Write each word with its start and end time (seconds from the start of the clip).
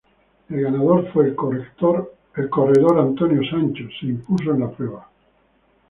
El 0.49 0.61
ganador 0.61 1.11
fue 1.13 1.25
el 1.27 1.35
corredor 2.49 2.97
Antonio 2.99 3.41
Sancho 3.47 3.83
se 3.99 4.07
impuso 4.07 4.49
en 4.49 4.61
la 4.61 4.71
prueba. 4.71 5.07